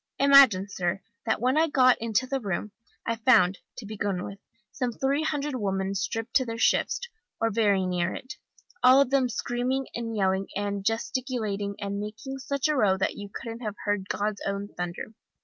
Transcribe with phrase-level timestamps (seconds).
[0.17, 2.71] Imagine, sir, that when I got into the room,
[3.05, 4.39] I found, to begin with,
[4.71, 7.01] some three hundred women, stripped to their shifts,
[7.39, 8.33] or very near it,
[8.81, 13.29] all of them screaming and yelling and gesticulating, and making such a row that you
[13.31, 15.13] couldn't have heard God's own thunder.